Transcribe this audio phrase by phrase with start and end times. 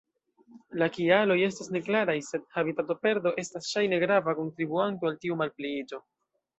[0.83, 6.07] La kialoj estas neklaraj, sed habitatoperdo estas ŝajne grava kontribuanto al tiu malpliiĝo.